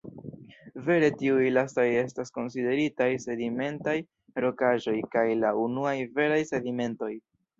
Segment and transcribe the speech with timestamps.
[0.85, 3.95] Vere tiuj lastaj estas konsideritaj sedimentaj
[4.47, 7.13] rokaĵoj kaj la unuaj veraj sedimentoj.